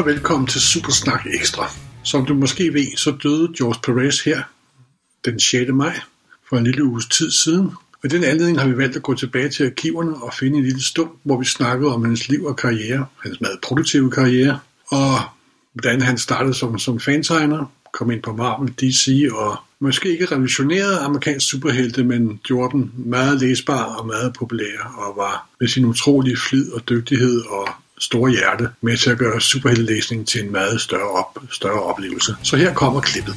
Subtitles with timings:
[0.00, 1.70] og velkommen til Supersnak Ekstra.
[2.04, 4.42] Som du måske ved, så døde George Perez her
[5.24, 5.70] den 6.
[5.72, 6.00] maj
[6.48, 7.66] for en lille uges tid siden.
[7.92, 10.64] Og i den anledning har vi valgt at gå tilbage til arkiverne og finde en
[10.64, 15.20] lille stund, hvor vi snakkede om hans liv og karriere, hans meget produktive karriere, og
[15.72, 20.98] hvordan han startede som, som fantegner, kom ind på Marvel, DC og måske ikke revolutionerede
[20.98, 26.36] amerikansk superhelte, men gjorde den meget læsbar og meget populær og var med sin utrolige
[26.36, 27.68] flid og dygtighed og
[28.00, 32.36] store hjerte med til at gøre superheltelæsning til en meget større, op, større oplevelse.
[32.42, 33.34] Så her kommer klippet.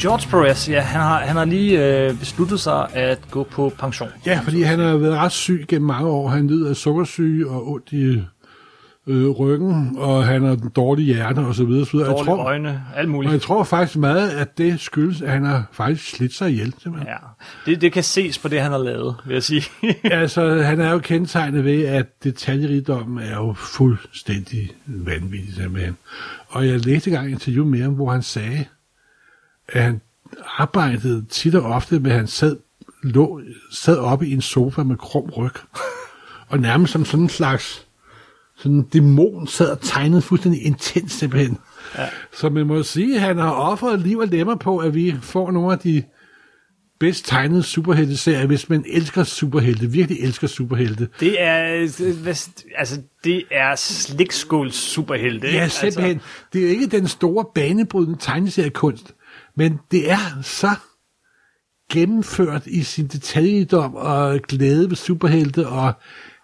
[0.00, 4.08] George Perez, ja, han har, han har lige øh, besluttet sig at gå på pension.
[4.26, 6.28] Ja, fordi han har været ret syg gennem mange år.
[6.28, 8.22] Han lider af sukkersyge og ondt i
[9.08, 11.86] øh, ryggen, og han har dårlig hjerte og så videre.
[11.86, 12.08] Så videre.
[12.10, 13.28] Dårlige jeg tror, øjne, alt muligt.
[13.28, 16.74] og jeg tror faktisk meget, at det skyldes, at han har faktisk slidt sig ihjel.
[16.82, 17.08] Simpelthen.
[17.08, 17.16] Ja,
[17.70, 19.62] det, det kan ses på det, han har lavet, vil jeg sige.
[20.04, 25.96] Altså, han er jo kendetegnet ved, at detaljerigdommen er jo fuldstændig vanvittig simpelthen.
[26.48, 28.64] Og jeg læste engang et interview med ham, hvor han sagde,
[29.68, 30.00] at han
[30.58, 32.56] arbejdede tit og ofte med, at han sad,
[33.02, 33.40] lå,
[33.72, 35.52] sad oppe i en sofa med krum ryg.
[36.48, 37.87] Og nærmest som sådan en slags
[38.58, 41.58] sådan en dæmon sad og tegnede fuldstændig intens simpelthen.
[41.98, 42.06] Ja.
[42.32, 45.50] Så man må sige, at han har offret liv og lemmer på, at vi får
[45.50, 46.02] nogle af de
[47.00, 51.08] bedst tegnede superhelte-serier, hvis man elsker superhelte, virkelig elsker superhelte.
[51.20, 51.54] Det er,
[52.76, 55.48] altså, det er slikskål superhelte.
[55.48, 56.12] Ja, simpelthen.
[56.12, 56.28] Altså.
[56.52, 59.14] Det er ikke den store banebrydende tegneseriekunst,
[59.56, 60.70] men det er så
[61.92, 65.92] gennemført i sin detaljedom og glæde ved superhelte og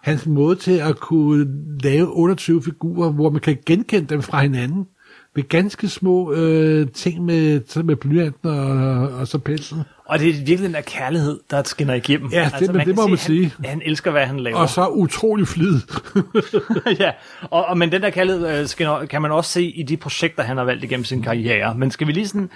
[0.05, 1.47] hans måde til at kunne
[1.83, 4.87] lave 28 figurer, hvor man kan genkende dem fra hinanden
[5.35, 9.81] med ganske små øh, ting med, så med blyanten og, og så penslen.
[10.05, 12.29] Og det er virkelig den der kærlighed, der skinner igennem.
[12.31, 13.53] Ja, det- men det kan må man se, sige.
[13.57, 14.57] Han, han elsker, hvad han laver.
[14.57, 15.79] Og så utrolig flid.
[16.99, 17.11] ja,
[17.41, 20.43] og, og, men den der kærlighed øh, skinner, kan man også se i de projekter,
[20.43, 21.75] han har valgt igennem sin karriere.
[21.77, 22.49] Men skal vi lige sådan...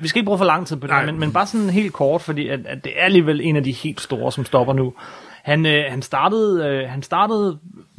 [0.00, 1.06] Vi skal ikke bruge for lang tid på det, Nej.
[1.06, 3.72] men, men bare sådan helt kort, fordi at, at det er alligevel en af de
[3.72, 4.92] helt store, som stopper nu.
[5.44, 7.58] Han, øh, han, startede, øh, han startede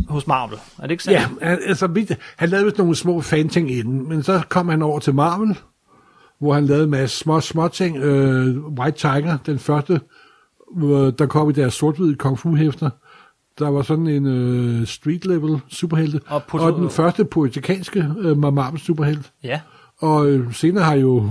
[0.10, 1.20] hos Marvel, er det ikke sandt?
[1.20, 4.82] Ja, han, altså, vidt- han lavede vist nogle små fanting inden, men så kom han
[4.82, 5.58] over til Marvel,
[6.40, 7.98] hvor han lavede en masse små, små ting.
[7.98, 10.02] Øh, White Tiger, den første,
[10.76, 12.90] hvor der kom i deres sort-hvide kung fu-hæfter.
[13.60, 18.80] Der var sådan en øh, street-level superhelte, Og på- og den første poetikanske øh, Marvel
[18.80, 19.32] superhelt.
[19.44, 19.60] ja.
[20.00, 21.30] Og øh, senere har jo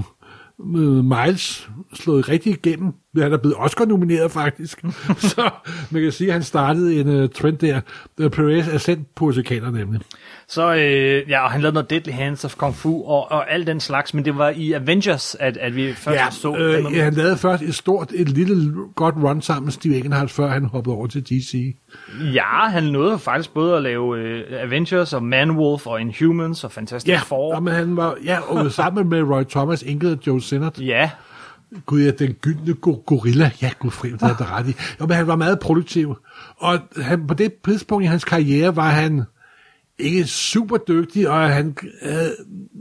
[0.77, 2.93] øh, Miles slået rigtig igennem.
[3.23, 4.85] Han er blevet Oscar-nomineret faktisk.
[5.35, 5.51] så
[5.91, 7.81] man kan sige, at han startede en uh, trend der.
[8.21, 10.01] Uh, Perez er sendt poetikaner nemlig.
[10.49, 13.67] Så øh, ja, og han lavede noget Deadly Hands of Kung Fu og, og al
[13.67, 16.57] den slags, men det var i Avengers, at, at vi først Ja, så...
[16.57, 20.31] øh, ja, han lavede først et stort, et lille godt run sammen med Steve Englehart,
[20.31, 21.77] før han hoppede over til DC.
[22.35, 27.13] ja, han nåede faktisk både at lave øh, Avengers og Manwolf og Inhumans og Fantastic
[27.13, 27.55] Ja, Four.
[27.55, 30.81] og, men han var, ja, og sammen med Roy Thomas, og Joe Sinnott.
[30.81, 31.11] Ja,
[31.87, 33.51] Gud, ja, den gyldne go- gorilla.
[33.63, 34.75] Ja, gud fri, det er der ret i.
[35.01, 36.15] Jo, men han var meget produktiv.
[36.57, 39.23] Og han, på det tidspunkt i hans karriere var han
[39.99, 42.13] ikke super dygtig, og han, øh,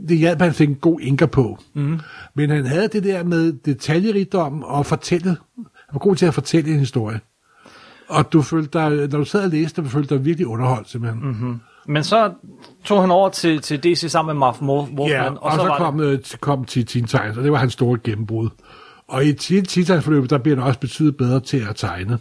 [0.08, 1.58] det hjalp, at han fik en god inker på.
[1.74, 2.00] Mm.
[2.34, 5.28] Men han havde det der med detaljerigdom og fortælle.
[5.56, 7.20] Han var god til at fortælle en historie.
[8.08, 11.22] Og du følte dig, når du sad og læste, du følte dig virkelig underholdt, simpelthen.
[11.26, 11.60] Mm-hmm.
[11.88, 12.32] men så
[12.84, 14.62] tog han over til, til DC sammen med Marv
[14.98, 17.52] Wolfman, Ja, og, og så, så var kom, øh, kom til Teen Titans, og det
[17.52, 18.48] var hans store gennembrud.
[19.08, 22.18] Og i Teen Titans forløbet, der bliver han også betydet bedre til at tegne.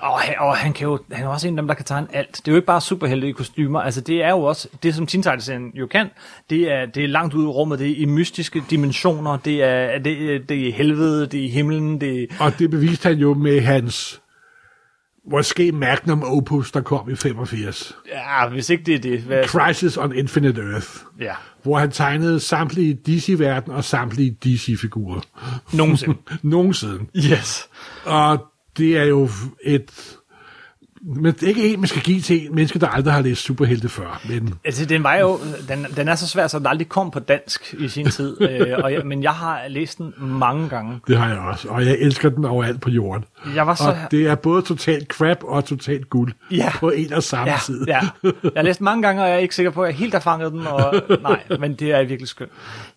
[0.00, 2.06] Og, han, og han, kan jo, han er også en af dem, der kan tegne
[2.12, 2.36] alt.
[2.36, 3.80] Det er jo ikke bare superhelte i kostymer.
[3.80, 6.06] Altså, det er jo også, det som Teen Titans jo kan,
[6.50, 9.98] det er, det er langt ude i rummet, det er i mystiske dimensioner, det er,
[9.98, 13.60] det, det er helvede, det er himlen, det er, Og det beviste han jo med
[13.60, 14.20] hans
[15.30, 17.96] måske magnum opus, der kom i 85.
[18.08, 19.20] ja, hvis ikke det er det.
[19.20, 20.88] Hvad, Crisis on Infinite Earth.
[21.20, 25.20] ja, Hvor han tegnede samtlige DC-verden og samtlige DC-figurer.
[25.72, 26.16] nogensinde.
[26.42, 27.06] Nogensinde.
[27.16, 27.68] yes.
[28.04, 28.38] Og
[28.76, 29.28] det er jo
[29.64, 30.16] et...
[31.02, 33.42] Men det er ikke en, man skal give til en menneske, der aldrig har læst
[33.42, 34.20] superhelte før.
[34.28, 35.38] Men Altså, den var jo,
[35.68, 38.36] den, den er så svær, så den aldrig kom på dansk i sin tid.
[38.42, 41.00] øh, og jeg, men jeg har læst den mange gange.
[41.08, 41.68] det har jeg også.
[41.68, 43.24] Og jeg elsker den overalt på jorden.
[43.54, 43.88] Jeg var så...
[43.88, 46.70] Og det er både totalt crap og totalt guld Ja.
[46.78, 47.84] på en og samme Ja, tid.
[47.86, 48.00] ja.
[48.44, 50.20] Jeg har læst mange gange, og jeg er ikke sikker på, at jeg helt har
[50.20, 50.66] fanget den.
[50.66, 52.50] Og, nej, men det er virkelig skønt.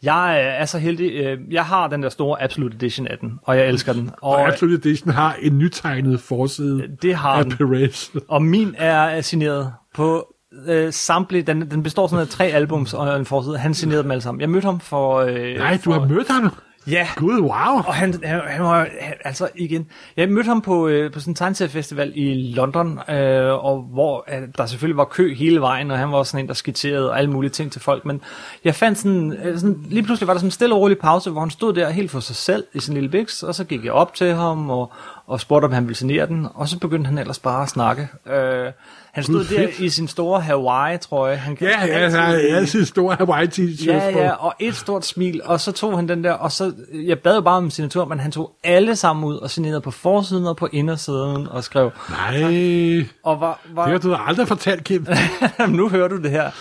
[0.04, 1.12] Jeg øh, er så heldig.
[1.12, 4.10] øh, Jeg har den der store Absolute Edition af den, og jeg elsker den.
[4.22, 7.52] Og, Og Absolute Edition har en nytegnet forside det har af den.
[7.58, 7.93] Perez.
[8.28, 10.34] Og min er signeret på
[10.68, 11.44] øh, samtlige.
[11.44, 13.58] Den, den består sådan af tre albums og en forside.
[13.58, 14.42] Han signerede dem alle sammen.
[14.42, 15.20] Jeg mødte ham for...
[15.20, 16.52] Øh, Nej, du for, har mødt ham.
[16.88, 17.78] Ja, Gud, wow.
[17.88, 19.88] og han, han, han var han, altså igen,
[20.18, 24.48] jeg mødte ham på, øh, på sådan en tegneseriefestival i London, øh, og hvor øh,
[24.58, 27.52] der selvfølgelig var kø hele vejen, og han var sådan en, der skitserede alle mulige
[27.52, 28.22] ting til folk, men
[28.64, 31.30] jeg fandt sådan, øh, sådan lige pludselig var der sådan en stille og rolig pause,
[31.30, 33.86] hvor han stod der helt for sig selv i sin lille biks, og så gik
[33.86, 34.92] jeg op til ham og,
[35.28, 38.08] og spurgte, om han ville signere den, og så begyndte han ellers bare at snakke.
[38.26, 38.72] Øh,
[39.14, 39.80] han stod Gud, der fedt.
[39.80, 41.42] i sin store Hawaii, tror jeg.
[41.42, 45.06] Han Ja, ja, ja, jeg har altid store Hawaii t-shirts Ja, ja, og et stort
[45.06, 48.06] smil, og så tog han den der, og så, jeg bad jo bare om signatur,
[48.06, 51.92] men han tog alle sammen ud og signerede på forsiden og på indersiden og skrev,
[52.10, 55.08] Nej, det og var, var har du aldrig fortalt, Kim.
[55.70, 56.52] nu hører du det her.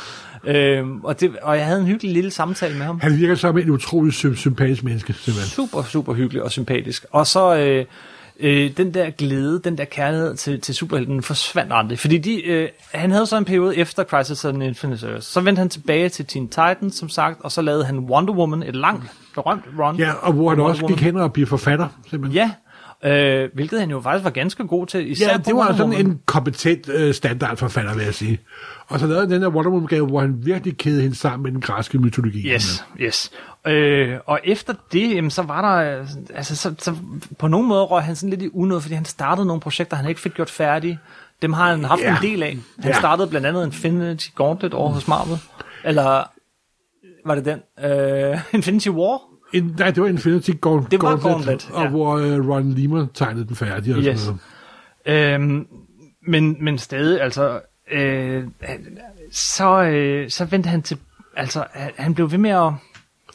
[0.44, 3.00] Øhm, og, det, og jeg havde en hyggelig lille samtale med ham.
[3.00, 5.50] Han virker som en utrolig sym- sympatisk menneske, simpelthen.
[5.50, 7.04] Super, super hyggelig og sympatisk.
[7.10, 7.84] Og så øh,
[8.42, 11.98] øh, den der glæde, den der kærlighed til, til superhelten forsvandt aldrig.
[11.98, 15.26] Fordi de, øh, han havde så en periode efter Crisis on Infinite Earths.
[15.26, 18.62] Så vendte han tilbage til Teen Titans, som sagt, og så lavede han Wonder Woman,
[18.62, 19.04] et langt,
[19.34, 19.96] berømt run.
[19.96, 22.36] Ja, og hvor han Wonder også gik hen og blev forfatter, simpelthen.
[22.36, 22.50] Ja,
[23.04, 25.10] øh, hvilket han jo faktisk var ganske god til.
[25.10, 28.38] Især Ja, det var sådan en kompetent øh, standardforfatter, vil jeg sige.
[28.88, 31.60] Og så lavede den der Wonder Woman-gave, hvor han virkelig kædede hende sammen med den
[31.60, 32.48] græske mytologi.
[32.48, 33.30] Yes, yes.
[33.66, 36.04] Øh, og efter det, jamen, så var der,
[36.34, 36.94] altså, så, så
[37.38, 40.08] på nogen måde røg han sådan lidt i unød, fordi han startede nogle projekter, han
[40.08, 40.98] ikke fik gjort færdige.
[41.42, 42.16] Dem har han haft Ja.
[42.16, 42.56] en del af.
[42.80, 42.98] Han Ja.
[42.98, 45.38] startede blandt andet Infinity Gauntlet over hos Marvel.
[45.84, 46.24] Eller
[47.26, 47.60] var det den?
[47.90, 49.20] Øh, Infinity War?
[49.52, 50.90] En, nej, det var Infinity Gauntlet.
[50.90, 51.88] Det var Gauntlet, Og ja.
[51.90, 53.94] hvor øh, Ron Lehman tegnede den færdig.
[53.96, 54.20] Og Yes.
[54.20, 54.38] sådan
[55.06, 55.34] noget.
[55.34, 55.66] Øhm,
[56.26, 57.60] men, men stadig, altså,
[57.92, 58.44] øh,
[59.32, 60.98] så, øh, så vendte han til,
[61.36, 62.72] altså, han- han blev ved med at,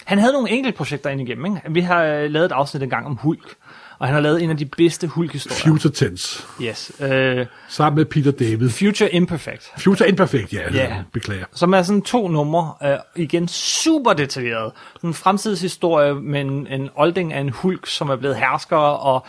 [0.05, 1.61] han havde nogle enkelte projekter ind igennem, ikke?
[1.73, 3.55] Vi har øh, lavet et afsnit engang om Hulk,
[3.99, 5.59] og han har lavet en af de bedste Hulk-historier.
[5.73, 6.43] Future Tense.
[6.61, 6.91] Yes.
[7.01, 8.69] Øh, Sammen med Peter David.
[8.69, 9.71] Future Imperfect.
[9.79, 10.73] Future Imperfect, ja.
[10.73, 10.95] Ja.
[11.13, 11.45] Beklager.
[11.53, 14.71] Som er sådan to numre, øh, igen super detaljeret.
[15.03, 19.25] En fremtidshistorie med en, en olding af en hulk, som er blevet hersker, og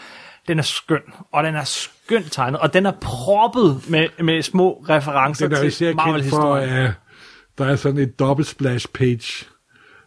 [0.48, 1.00] den er skøn,
[1.32, 5.70] og den er skønt tegnet, og den er proppet med, med små referencer Den er
[5.70, 6.88] til for, Marvel-historien.
[7.58, 9.44] der er sådan et dobbelt splash page,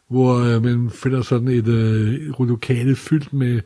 [0.09, 3.61] hvor øh, man finder sådan et øh, rullokale fyldt med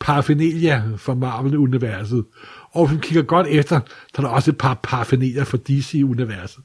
[0.00, 2.24] paraphernalia fra Marvel-universet.
[2.70, 6.64] Og hvis man kigger godt efter, så er der også et par paraphernalia fra DC-universet.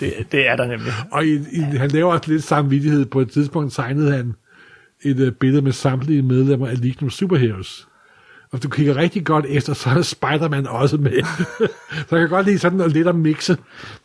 [0.00, 0.92] Det, det er der nemlig.
[1.12, 3.06] Og i, i, han laver også lidt samvittighed.
[3.06, 4.34] På et tidspunkt tegnede han
[5.02, 7.87] et uh, billede med samtlige medlemmer af of Superheroes.
[8.52, 11.22] Og du kigger rigtig godt efter, så er Spider-Man også med.
[12.08, 13.56] så jeg kan godt lide sådan noget lidt at mixe.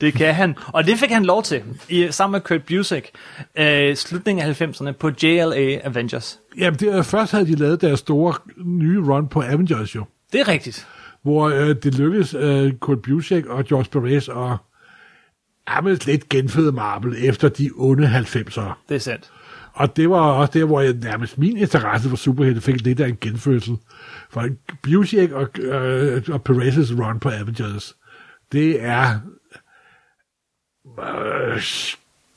[0.01, 0.55] Det kan han.
[0.67, 3.09] Og det fik han lov til, i, sammen med Kurt Busiek,
[3.57, 6.39] øh, slutningen af 90'erne på JLA Avengers.
[6.57, 8.33] Jamen, det, er- først havde de lavet deres store
[8.65, 10.05] nye run på Avengers jo.
[10.33, 10.87] Det er rigtigt.
[11.23, 14.57] Hvor øh, det lykkedes øh, Kurt Busiek og George Perez at
[15.75, 18.73] jamen, lidt genføde Marvel efter de onde 90'ere.
[18.89, 19.31] Det er sandt.
[19.73, 23.07] Og det var også der, hvor jeg nærmest min interesse for superhelte fik lidt af
[23.07, 23.77] en genfødsel.
[24.29, 24.45] For
[24.83, 27.95] Busiek og, øh, og Perez's run på Avengers,
[28.51, 29.19] det er...
[30.99, 31.61] Øh,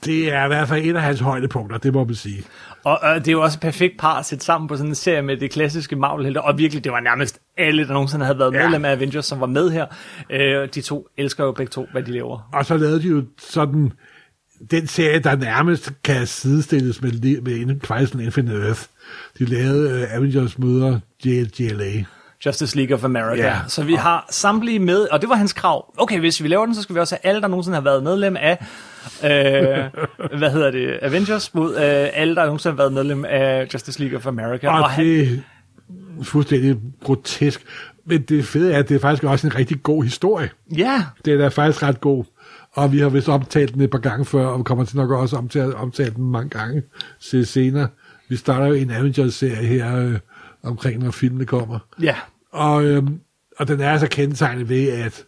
[0.04, 2.42] det er i hvert fald et af hans højdepunkter, det må man sige.
[2.84, 4.94] Og øh, det er jo også et perfekt par at sætte sammen på sådan en
[4.94, 8.52] serie med det klassiske Marvel-helte, og virkelig, det var nærmest alle, der nogensinde havde været
[8.54, 8.62] Ja.
[8.62, 9.86] medlem af Avengers, som var med her.
[10.30, 12.48] Øh, de to elsker jo begge to, hvad de laver.
[12.52, 13.92] Og så lavede de jo sådan
[14.70, 18.80] den serie, der nærmest kan sidestilles med, med Crisis Infinite Earth.
[19.38, 22.04] De lavede uh, Avengers møder JLA.
[22.46, 23.46] Justice League of America.
[23.46, 23.56] Ja.
[23.68, 25.94] Så vi har samtlige med, og det var hans krav.
[25.98, 28.02] Okay, hvis vi laver den, så skal vi også have alle, der nogensinde har været
[28.02, 28.58] medlem af,
[29.24, 34.00] øh, hvad hedder det, Avengers, mod øh, alle, der nogensinde har været medlem af Justice
[34.00, 34.68] League of America.
[34.68, 35.42] Og, og han, det
[36.20, 37.64] er fuldstændig grotesk.
[38.06, 40.50] Men det fede er, at det er faktisk også en rigtig god historie.
[40.76, 42.24] ja, Det er da faktisk ret god.
[42.72, 45.10] Og vi har vist omtalt den et par gange før, og vi kommer til nok
[45.10, 46.82] også omtale, omtale den mange gange
[47.20, 47.88] se senere.
[48.28, 50.18] Vi starter jo en Avengers-serie her øh,
[50.62, 51.78] omkring, når filmene kommer.
[52.02, 52.16] ja,
[52.52, 53.20] Og, øhm,
[53.58, 55.24] og den er altså kendetegnet ved, at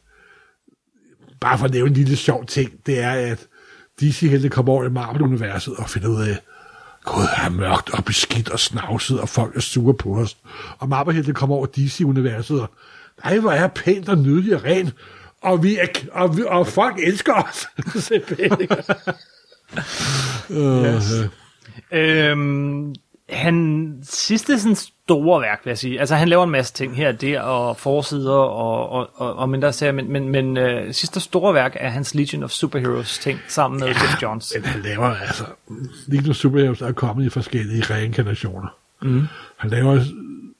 [1.40, 3.46] bare for at nævne en lille sjov ting, det er, at
[4.00, 6.38] DC helte kommer over i Marvel-universet og finder ud af,
[7.14, 10.36] Gud, her er mørkt og beskidt og snavset, og folk er sure på os.
[10.78, 12.70] Og Marvel-helte kommer over DC-universet, og
[13.24, 14.94] nej, hvor er pænt og nydeligt og rent.
[15.42, 17.66] Og, vi er, og, vi, og folk elsker os.
[18.04, 18.68] Simpelthen,
[20.50, 21.12] Yes.
[21.92, 22.94] Øhm,
[23.30, 26.00] han sidste sådan store værk, vil jeg sige.
[26.00, 29.48] Altså, han laver en masse ting her og der, og forsider og, og, og, og
[29.48, 33.38] mindre serier, men, men, men øh, sidste store værk er hans Legion of Superheroes ting,
[33.48, 34.52] sammen med ja, Jeff Johns.
[34.56, 35.44] Men han laver altså...
[36.06, 38.68] Legion of Superheroes er kommet i forskellige reinkarnationer.
[39.02, 39.22] Mm.
[39.56, 40.00] Han laver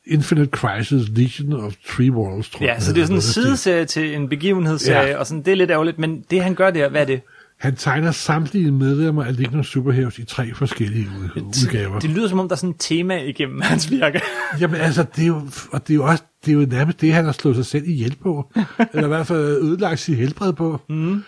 [0.06, 3.84] Infinite Crisis, Legion of Three Worlds, tror Ja, jeg, så det er sådan en sideserie
[3.84, 5.18] til en begivenhedsserie, Ja.
[5.18, 7.20] og sådan, det er lidt ærgerligt, men det han gør der, hvad er det?
[7.58, 12.00] Han tegner samtlige medlemmer af Lignum Superheroes i tre forskellige ud- udgaver.
[12.00, 14.20] Det lyder som om, der er sådan et tema igennem hans virke.
[14.60, 17.12] Jamen altså, det er jo, og det er jo også det er jo nærmest det,
[17.14, 18.52] han har slået sig selv ihjel på.
[18.92, 20.80] eller i hvert fald ødelagt sit helbred på.
[20.88, 21.22] Mm.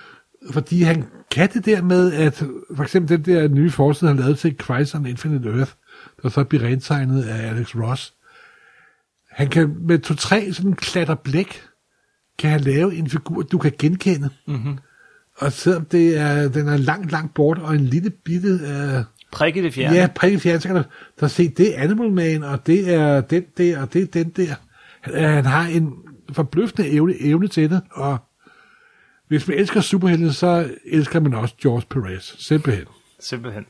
[0.53, 2.45] Fordi han kan det der med, at
[2.77, 5.73] for eksempel den der nye forside, han lavede til Crisis on Infinite Earth,
[6.23, 8.15] der så bliver rentegnet af Alex Ross.
[9.31, 11.63] Han kan med to-tre sådan klatter blæk,
[12.39, 14.31] kan han lave en figur, du kan genkende.
[14.47, 14.79] Mm-hmm.
[15.41, 19.57] Og selvom det er, den er langt, langt bort, og en lille bitte uh, Prik
[19.57, 19.97] i det fjerne.
[19.97, 20.83] Ja, prik i fjern, så kan du
[21.21, 24.31] der se, det er Animal Man, og det er den der, og det er den
[24.31, 24.55] der.
[25.01, 25.95] Han, han har en
[26.33, 28.19] forbløffende evne, evne til det, og
[29.29, 32.87] hvis man elsker superhelte, så elsker man også George Perez, simpelthen.
[33.21, 33.65] Simpelthen.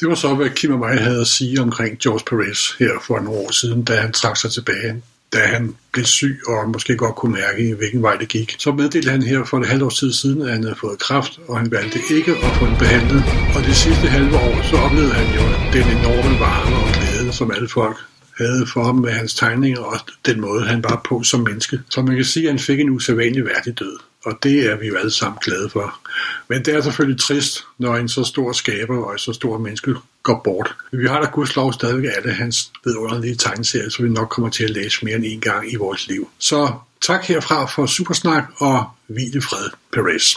[0.00, 3.20] Det var så, hvad Kim og mig havde at sige omkring George Perez her for
[3.20, 7.14] nogle år siden, da han trak sig tilbage da han blev syg og måske godt
[7.14, 8.56] kunne mærke, hvilken vej det gik.
[8.58, 11.40] Så meddelte han her for et halvt års tid siden, at han havde fået kræft,
[11.48, 13.22] og han valgte ikke at få den behandlet.
[13.56, 15.44] Og det sidste halve år, så oplevede han jo
[15.76, 17.96] den enorme varme og glæde, som alle folk
[18.38, 21.80] havde for ham med hans tegninger og den måde, han var på som menneske.
[21.90, 24.86] Så man kan sige, at han fik en usædvanlig værdig død og det er vi
[24.86, 26.00] jo alle sammen glade for.
[26.48, 29.94] Men det er selvfølgelig trist, når en så stor skaber og en så stor menneske
[30.22, 30.74] går bort.
[30.92, 34.70] Vi har da gudslov stadigvæk alle hans vidunderlige tegneserier, så vi nok kommer til at
[34.70, 36.28] læse mere end en gang i vores liv.
[36.38, 40.36] Så tak herfra for Supersnak og hvile fred, Perez.